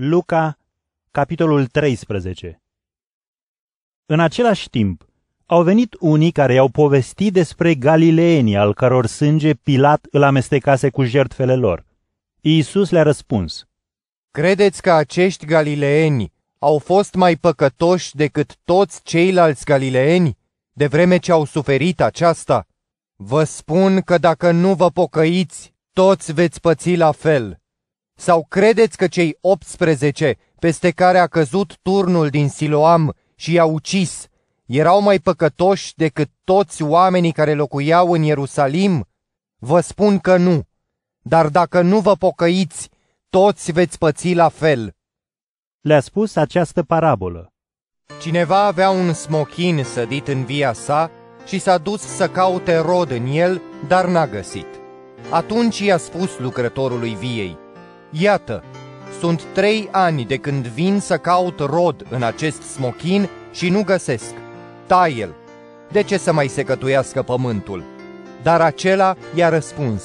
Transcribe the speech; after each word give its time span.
Luca, 0.00 0.58
capitolul 1.10 1.66
13 1.66 2.62
În 4.06 4.20
același 4.20 4.68
timp, 4.68 5.08
au 5.46 5.62
venit 5.62 5.96
unii 6.00 6.30
care 6.30 6.52
i-au 6.52 6.68
povestit 6.68 7.32
despre 7.32 7.74
galileenii 7.74 8.56
al 8.56 8.74
căror 8.74 9.06
sânge 9.06 9.54
Pilat 9.54 10.06
îl 10.10 10.22
amestecase 10.22 10.90
cu 10.90 11.04
jertfele 11.04 11.54
lor. 11.54 11.84
Iisus 12.40 12.90
le-a 12.90 13.02
răspuns, 13.02 13.66
Credeți 14.30 14.82
că 14.82 14.92
acești 14.92 15.46
galileeni 15.46 16.32
au 16.58 16.78
fost 16.78 17.14
mai 17.14 17.36
păcătoși 17.36 18.14
decât 18.14 18.56
toți 18.64 19.02
ceilalți 19.02 19.64
galileeni, 19.64 20.38
de 20.72 20.86
vreme 20.86 21.18
ce 21.18 21.32
au 21.32 21.44
suferit 21.44 22.00
aceasta? 22.00 22.66
Vă 23.16 23.44
spun 23.44 24.00
că 24.00 24.18
dacă 24.18 24.50
nu 24.50 24.74
vă 24.74 24.90
pocăiți, 24.90 25.74
toți 25.92 26.32
veți 26.32 26.60
păți 26.60 26.94
la 26.94 27.12
fel. 27.12 27.60
Sau 28.20 28.46
credeți 28.48 28.96
că 28.96 29.06
cei 29.06 29.38
18 29.40 30.36
peste 30.58 30.90
care 30.90 31.18
a 31.18 31.26
căzut 31.26 31.76
turnul 31.82 32.28
din 32.28 32.48
Siloam 32.48 33.14
și 33.34 33.52
i-a 33.52 33.64
ucis 33.64 34.26
erau 34.66 35.00
mai 35.00 35.18
păcătoși 35.18 35.94
decât 35.96 36.30
toți 36.44 36.82
oamenii 36.82 37.32
care 37.32 37.54
locuiau 37.54 38.12
în 38.12 38.22
Ierusalim? 38.22 39.06
Vă 39.58 39.80
spun 39.80 40.18
că 40.18 40.36
nu. 40.36 40.62
Dar 41.22 41.48
dacă 41.48 41.80
nu 41.80 42.00
vă 42.00 42.14
pocăiți, 42.14 42.88
toți 43.30 43.72
veți 43.72 43.98
păți 43.98 44.32
la 44.32 44.48
fel. 44.48 44.94
Le-a 45.80 46.00
spus 46.00 46.36
această 46.36 46.82
parabolă. 46.82 47.52
Cineva 48.20 48.64
avea 48.64 48.90
un 48.90 49.12
smochin 49.12 49.84
sădit 49.84 50.28
în 50.28 50.44
via 50.44 50.72
sa 50.72 51.10
și 51.46 51.58
s-a 51.58 51.78
dus 51.78 52.00
să 52.00 52.28
caute 52.28 52.76
rod 52.76 53.10
în 53.10 53.26
el, 53.26 53.62
dar 53.88 54.06
n-a 54.06 54.26
găsit. 54.26 54.66
Atunci 55.30 55.78
i-a 55.78 55.96
spus 55.96 56.38
lucrătorului 56.38 57.14
viei, 57.14 57.58
Iată, 58.10 58.62
sunt 59.20 59.42
trei 59.52 59.88
ani 59.92 60.24
de 60.24 60.36
când 60.36 60.66
vin 60.66 61.00
să 61.00 61.16
caut 61.16 61.58
rod 61.58 62.06
în 62.10 62.22
acest 62.22 62.62
smochin 62.62 63.28
și 63.52 63.68
nu 63.68 63.82
găsesc. 63.84 64.34
Tai-el. 64.86 65.34
De 65.92 66.02
ce 66.02 66.16
să 66.16 66.32
mai 66.32 66.48
secătuiască 66.48 67.22
pământul? 67.22 67.84
Dar 68.42 68.60
acela 68.60 69.16
i-a 69.34 69.48
răspuns, 69.48 70.02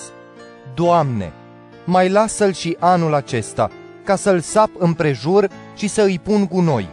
Doamne, 0.73 1.33
mai 1.83 2.09
lasă-l 2.09 2.53
și 2.53 2.77
anul 2.79 3.13
acesta, 3.13 3.71
ca 4.03 4.15
să-l 4.15 4.39
sap 4.39 4.69
împrejur 4.77 5.49
și 5.75 5.87
să 5.87 6.01
îi 6.01 6.19
pun 6.23 6.47
cu 6.47 6.59
noi. 6.59 6.87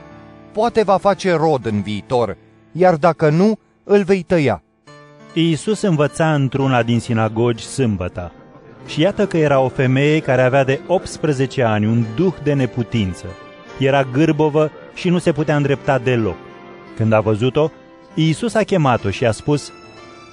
Poate 0.52 0.82
va 0.82 0.96
face 0.96 1.32
rod 1.32 1.66
în 1.66 1.82
viitor, 1.82 2.36
iar 2.72 2.96
dacă 2.96 3.28
nu, 3.28 3.58
îl 3.84 4.02
vei 4.02 4.22
tăia. 4.22 4.62
Iisus 5.32 5.80
învăța 5.80 6.34
într-una 6.34 6.82
din 6.82 7.00
sinagogi 7.00 7.64
sâmbăta. 7.64 8.32
Și 8.86 9.00
iată 9.00 9.26
că 9.26 9.36
era 9.36 9.60
o 9.60 9.68
femeie 9.68 10.20
care 10.20 10.42
avea 10.42 10.64
de 10.64 10.80
18 10.86 11.62
ani 11.62 11.86
un 11.86 12.04
duh 12.14 12.34
de 12.42 12.52
neputință. 12.52 13.26
Era 13.78 14.02
gârbovă 14.12 14.70
și 14.94 15.08
nu 15.08 15.18
se 15.18 15.32
putea 15.32 15.56
îndrepta 15.56 15.98
deloc. 15.98 16.36
Când 16.96 17.12
a 17.12 17.20
văzut-o, 17.20 17.70
Iisus 18.14 18.54
a 18.54 18.62
chemat-o 18.62 19.10
și 19.10 19.26
a 19.26 19.30
spus, 19.30 19.72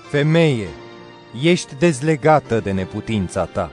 Femeie, 0.09 0.68
ești 1.44 1.75
dezlegată 1.80 2.59
de 2.59 2.72
neputința 2.72 3.44
ta. 3.44 3.72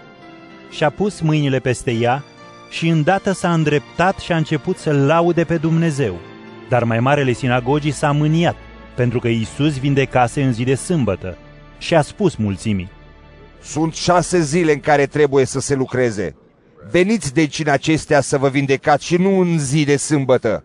Și-a 0.70 0.91
pus 0.91 1.20
mâinile 1.20 1.58
peste 1.58 1.92
ea 1.92 2.25
și 2.70 2.89
îndată 2.89 3.33
s-a 3.33 3.52
îndreptat 3.52 4.19
și 4.19 4.33
a 4.33 4.36
început 4.36 4.77
să 4.77 4.92
laude 4.92 5.45
pe 5.45 5.56
Dumnezeu. 5.56 6.14
Dar 6.69 6.84
mai 6.84 7.00
marele 7.00 7.33
sinagogii 7.33 7.91
s-a 7.91 8.12
mâniat, 8.12 8.56
pentru 8.95 9.19
că 9.19 9.28
Iisus 9.28 9.78
vindecase 9.78 10.42
în 10.42 10.52
zi 10.52 10.64
de 10.64 10.75
sâmbătă 10.75 11.36
și 11.78 11.95
a 11.95 12.00
spus 12.00 12.36
mulțimii, 12.36 12.91
Sunt 13.64 13.94
șase 13.94 14.40
zile 14.40 14.72
în 14.72 14.80
care 14.80 15.06
trebuie 15.06 15.44
să 15.44 15.60
se 15.60 15.74
lucreze. 15.74 16.36
Veniți 16.90 17.34
deci 17.34 17.58
în 17.58 17.68
acestea 17.68 18.20
să 18.20 18.38
vă 18.38 18.48
vindecați 18.48 19.04
și 19.04 19.16
nu 19.16 19.38
în 19.38 19.58
zi 19.58 19.84
de 19.84 19.96
sâmbătă. 19.96 20.64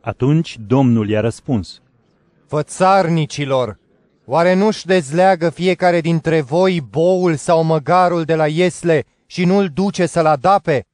Atunci 0.00 0.58
Domnul 0.66 1.08
i-a 1.08 1.20
răspuns, 1.20 1.82
Fățarnicilor, 2.46 3.78
oare 4.24 4.54
nu-și 4.54 4.86
dezleagă 4.86 5.50
fiecare 5.50 6.00
dintre 6.00 6.40
voi 6.40 6.80
boul 6.80 7.36
sau 7.36 7.62
măgarul 7.62 8.22
de 8.22 8.34
la 8.34 8.46
iesle 8.46 9.04
și 9.26 9.44
nu-l 9.44 9.68
duce 9.74 10.06
să-l 10.06 10.26
adape? 10.26 10.86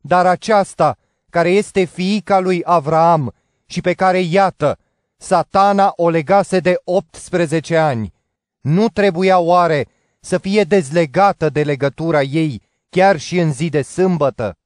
Dar 0.00 0.26
aceasta, 0.26 0.96
care 1.30 1.50
este 1.50 1.84
fiica 1.84 2.40
lui 2.40 2.62
Avraam 2.64 3.34
și 3.66 3.80
pe 3.80 3.92
care, 3.92 4.18
iată, 4.18 4.78
satana 5.16 5.92
o 5.96 6.08
legase 6.08 6.58
de 6.58 6.74
18 6.84 7.76
ani, 7.76 8.12
nu 8.60 8.88
trebuia 8.88 9.38
oare 9.38 9.86
să 10.24 10.38
fie 10.38 10.64
dezlegată 10.64 11.48
de 11.48 11.62
legătura 11.62 12.22
ei 12.22 12.62
chiar 12.88 13.18
și 13.18 13.38
în 13.38 13.52
zi 13.52 13.68
de 13.68 13.82
sâmbătă? 13.82 14.56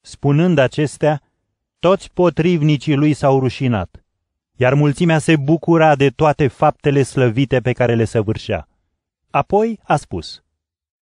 Spunând 0.00 0.58
acestea, 0.58 1.22
toți 1.78 2.10
potrivnicii 2.12 2.94
lui 2.94 3.14
s-au 3.14 3.38
rușinat, 3.38 4.04
iar 4.56 4.74
mulțimea 4.74 5.18
se 5.18 5.36
bucura 5.36 5.96
de 5.96 6.10
toate 6.10 6.48
faptele 6.48 7.02
slăvite 7.02 7.60
pe 7.60 7.72
care 7.72 7.94
le 7.94 8.04
săvârșea. 8.04 8.68
Apoi 9.30 9.80
a 9.82 9.96
spus, 9.96 10.42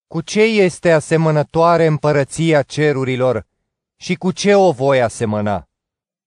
Cu 0.06 0.20
ce 0.20 0.42
este 0.42 0.90
asemănătoare 0.90 1.86
împărăția 1.86 2.62
cerurilor 2.62 3.46
și 3.96 4.14
cu 4.14 4.32
ce 4.32 4.54
o 4.54 4.72
voi 4.72 5.02
asemăna? 5.02 5.68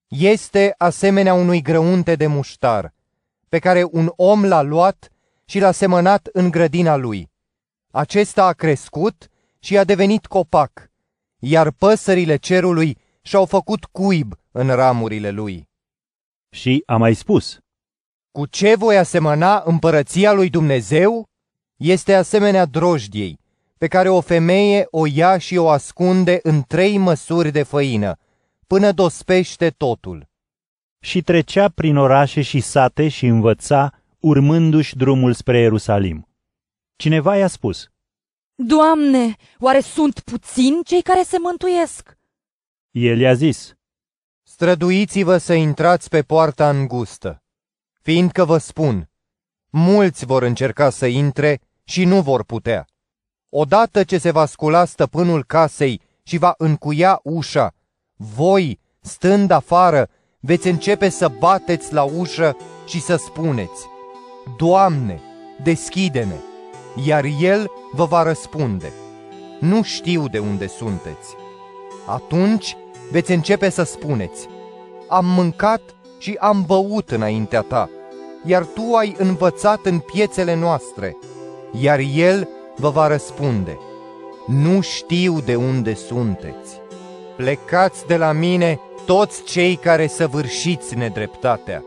Este 0.07 0.75
asemenea 0.77 1.33
unui 1.33 1.61
grăunte 1.61 2.16
de 2.16 2.27
muștar, 2.27 2.93
pe 3.49 3.59
care 3.59 3.87
un 3.91 4.11
om 4.16 4.45
l-a 4.45 4.61
luat 4.61 5.11
și 5.45 5.59
l-a 5.59 5.72
semănat 5.72 6.29
în 6.31 6.51
grădina 6.51 6.95
lui. 6.95 7.33
Acesta 7.95 8.45
a 8.45 8.53
crescut 8.53 9.29
și 9.59 9.78
a 9.78 9.83
devenit 9.83 10.25
copac, 10.25 10.91
iar 11.39 11.72
păsările 11.72 12.35
cerului 12.35 12.97
și-au 13.22 13.45
făcut 13.45 13.85
cuib 13.85 14.33
în 14.51 14.67
ramurile 14.67 15.29
lui. 15.29 15.69
Și 16.50 16.84
a 16.85 16.97
mai 16.97 17.13
spus, 17.13 17.59
Cu 18.31 18.45
ce 18.45 18.75
voi 18.75 18.97
asemăna 18.97 19.63
împărăția 19.66 20.34
lui 20.34 20.50
Dumnezeu? 20.50 21.29
Este 21.75 22.13
asemenea 22.13 22.66
drojdiei, 22.66 23.39
pe 23.78 23.88
care 23.88 24.09
o 24.09 24.22
femeie 24.22 24.88
o 24.89 25.05
ia 25.05 25.38
și 25.38 25.57
o 25.57 25.69
ascunde 25.69 26.39
în 26.44 26.61
trei 26.61 26.97
măsuri 26.97 27.51
de 27.51 27.63
făină, 27.63 28.17
până 28.67 28.91
dospește 28.91 29.69
totul. 29.69 30.28
și 31.00 31.22
trecea 31.22 31.69
prin 31.69 31.97
orașe 31.97 32.41
și 32.41 32.59
sate 32.59 33.07
și 33.07 33.25
învăța, 33.25 33.91
urmându-și 34.19 34.95
drumul 34.95 35.34
spre 35.34 35.59
Ierusalim. 35.59 36.28
Cineva 36.95 37.38
i-a 37.38 37.47
spus, 37.47 37.89
Doamne, 38.56 39.35
oare 39.59 39.79
sunt 39.79 40.19
puțini 40.19 40.83
cei 40.83 41.01
care 41.01 41.23
se 41.23 41.38
mântuiesc? 41.39 42.17
el 42.91 43.19
i-a 43.19 43.33
zis, 43.33 43.73
Străduiți-vă 44.44 45.38
să 45.38 45.53
intrați 45.53 46.09
pe 46.09 46.22
poarta 46.22 46.69
îngustă, 46.69 47.44
fiindcă 48.01 48.45
vă 48.45 48.57
spun, 48.57 49.09
mulți 49.69 50.25
vor 50.25 50.44
încerca 50.44 50.89
să 50.89 51.05
intre 51.05 51.61
și 51.84 52.05
nu 52.05 52.22
vor 52.22 52.44
putea. 52.44 52.85
Odată 53.50 54.03
ce 54.03 54.17
se 54.17 54.31
va 54.31 54.45
scula 54.45 54.85
stăpânul 54.85 55.44
casei 55.44 56.01
și 56.23 56.38
va 56.38 56.53
încuia 56.57 57.19
ușa, 57.23 57.73
voi, 58.16 58.79
stând 59.00 59.51
afară, 59.51 60.09
veți 60.39 60.67
începe 60.67 61.09
să 61.09 61.28
bateți 61.28 61.94
la 61.94 62.03
ușă 62.03 62.57
și 62.88 63.01
să 63.01 63.16
spuneți, 63.16 63.85
Doamne, 64.57 65.22
deschide-ne, 65.63 66.35
iar 67.03 67.25
El 67.39 67.72
vă 67.91 68.06
va 68.06 68.23
răspunde, 68.23 68.91
nu 69.59 69.83
știu 69.83 70.28
de 70.28 70.39
unde 70.39 70.67
sunteți. 70.67 71.35
Atunci 72.06 72.78
veți 73.11 73.31
începe 73.31 73.69
să 73.69 73.83
spuneți, 73.83 74.47
am 75.07 75.25
mâncat 75.25 75.81
și 76.17 76.38
am 76.39 76.63
băut 76.67 77.11
înaintea 77.11 77.61
ta, 77.61 77.89
iar 78.45 78.66
tu 78.66 78.94
ai 78.95 79.16
învățat 79.17 79.85
în 79.85 80.00
piețele 80.00 80.55
noastre, 80.55 81.17
iar 81.79 82.00
El 82.16 82.50
vă 82.75 82.89
va 82.89 83.07
răspunde, 83.07 83.78
nu 84.47 84.81
știu 84.81 85.39
de 85.39 85.55
unde 85.55 85.94
sunteți. 85.94 86.81
Plecați 87.35 88.05
de 88.05 88.17
la 88.17 88.31
mine 88.31 88.79
toți 89.05 89.43
cei 89.43 89.75
care 89.75 90.08
săvârșiți 90.08 90.96
nedreptatea. 90.96 91.84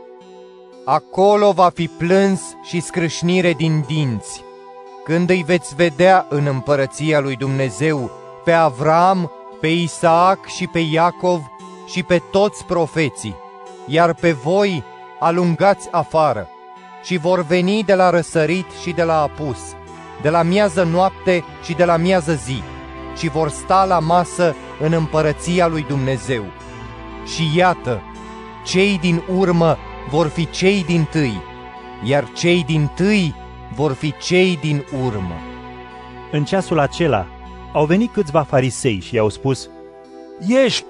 Acolo 0.84 1.52
va 1.52 1.70
fi 1.74 1.88
plâns 1.88 2.40
și 2.62 2.80
scrâșnire 2.80 3.52
din 3.52 3.84
dinți, 3.86 4.44
când 5.08 5.30
îi 5.30 5.42
veți 5.46 5.74
vedea 5.74 6.26
în 6.28 6.46
împărăția 6.46 7.20
lui 7.20 7.36
Dumnezeu 7.36 8.10
pe 8.44 8.52
Avram, 8.52 9.30
pe 9.60 9.66
Isaac 9.66 10.46
și 10.46 10.66
pe 10.66 10.78
Iacov 10.78 11.42
și 11.86 12.02
pe 12.02 12.22
toți 12.30 12.64
profeții, 12.64 13.36
iar 13.86 14.14
pe 14.14 14.32
voi 14.32 14.84
alungați 15.18 15.88
afară 15.90 16.48
și 17.02 17.16
vor 17.16 17.46
veni 17.46 17.82
de 17.82 17.94
la 17.94 18.10
răsărit 18.10 18.66
și 18.82 18.90
de 18.90 19.02
la 19.02 19.20
apus, 19.22 19.58
de 20.22 20.28
la 20.28 20.42
miază 20.42 20.82
noapte 20.82 21.44
și 21.64 21.72
de 21.74 21.84
la 21.84 21.96
miază 21.96 22.32
zi, 22.32 22.62
și 23.16 23.28
vor 23.28 23.48
sta 23.48 23.84
la 23.84 23.98
masă 23.98 24.54
în 24.80 24.92
împărăția 24.92 25.66
lui 25.66 25.84
Dumnezeu. 25.88 26.44
Și 27.26 27.56
iată, 27.56 28.02
cei 28.64 28.98
din 29.00 29.22
urmă 29.36 29.76
vor 30.10 30.26
fi 30.26 30.50
cei 30.50 30.84
din 30.84 31.04
tâi, 31.10 31.42
iar 32.02 32.28
cei 32.32 32.64
din 32.64 32.90
tâi 32.94 33.37
vor 33.78 33.92
fi 33.92 34.14
cei 34.20 34.58
din 34.60 34.84
urmă. 35.04 35.36
În 36.32 36.44
ceasul 36.44 36.78
acela 36.78 37.26
au 37.72 37.84
venit 37.84 38.12
câțiva 38.12 38.42
farisei 38.42 39.00
și 39.00 39.14
i-au 39.14 39.28
spus, 39.28 39.68
ieși, 40.46 40.84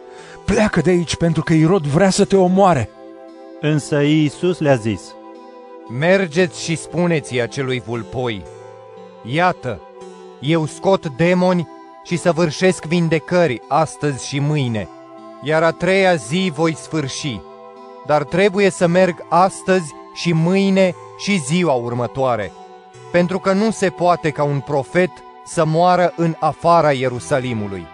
pleacă 0.45 0.81
de 0.81 0.91
aici 0.91 1.17
pentru 1.17 1.43
că 1.43 1.53
Irod 1.53 1.87
vrea 1.87 2.11
să 2.11 2.25
te 2.25 2.37
omoare. 2.37 2.91
Însă 3.61 4.01
Iisus 4.01 4.59
le-a 4.59 4.75
zis, 4.75 5.01
Mergeți 5.99 6.63
și 6.63 6.77
spuneți-i 6.77 7.41
acelui 7.41 7.83
vulpoi, 7.87 8.43
Iată, 9.25 9.81
eu 10.41 10.67
scot 10.67 11.09
demoni 11.09 11.69
și 12.05 12.17
săvârșesc 12.17 12.85
vindecări 12.85 13.61
astăzi 13.69 14.27
și 14.27 14.39
mâine, 14.39 14.89
iar 15.43 15.63
a 15.63 15.71
treia 15.71 16.15
zi 16.15 16.53
voi 16.55 16.77
sfârși. 16.77 17.41
Dar 18.07 18.25
trebuie 18.25 18.71
să 18.71 18.87
merg 18.87 19.27
astăzi 19.29 19.95
și 20.15 20.33
mâine 20.33 20.95
și 21.19 21.39
ziua 21.39 21.73
următoare, 21.73 22.53
pentru 23.11 23.39
că 23.39 23.53
nu 23.53 23.71
se 23.71 23.91
poate 23.91 24.31
ca 24.31 24.43
un 24.43 24.61
profet 24.61 25.11
să 25.45 25.65
moară 25.65 26.13
în 26.17 26.35
afara 26.39 26.93
Ierusalimului. 26.93 27.87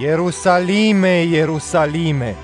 Ierusalime, 0.00 1.22
Ierusalime, 1.22 2.36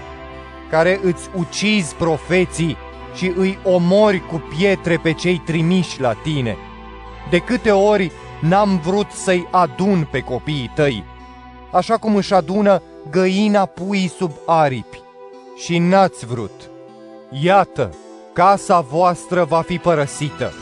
care 0.71 1.01
îți 1.03 1.29
ucizi 1.37 1.95
profeții 1.95 2.77
și 3.15 3.33
îi 3.37 3.59
omori 3.65 4.27
cu 4.27 4.43
pietre 4.57 4.97
pe 4.97 5.13
cei 5.13 5.43
trimiși 5.45 6.01
la 6.01 6.13
tine. 6.13 6.57
De 7.31 7.39
câte 7.39 7.71
ori 7.71 8.13
n-am 8.41 8.81
vrut 8.85 9.11
să-i 9.11 9.49
adun 9.51 10.09
pe 10.11 10.21
copiii 10.21 10.71
tăi, 10.75 11.05
așa 11.71 11.97
cum 11.97 12.17
își 12.17 12.35
adună 12.35 12.83
găina 13.11 13.65
puii 13.65 14.09
sub 14.09 14.33
aripi, 14.47 15.03
și 15.57 15.79
n-ați 15.79 16.27
vrut. 16.27 16.71
Iată, 17.43 17.95
casa 18.33 18.81
voastră 18.81 19.45
va 19.45 19.61
fi 19.61 19.79
părăsită, 19.79 20.53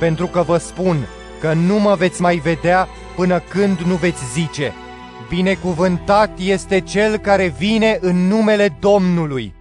pentru 0.00 0.26
că 0.26 0.42
vă 0.42 0.56
spun 0.56 0.96
că 1.40 1.52
nu 1.52 1.78
mă 1.78 1.94
veți 1.94 2.20
mai 2.20 2.36
vedea 2.36 2.88
până 3.16 3.42
când 3.48 3.78
nu 3.78 3.94
veți 3.94 4.32
zice, 4.32 4.72
Binecuvântat 5.28 6.38
este 6.38 6.80
cel 6.80 7.16
care 7.16 7.54
vine 7.58 7.98
în 8.00 8.16
numele 8.26 8.76
Domnului. 8.80 9.54